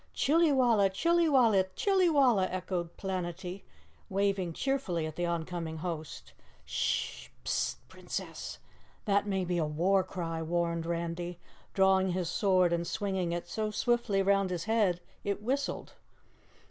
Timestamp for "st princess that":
7.53-9.27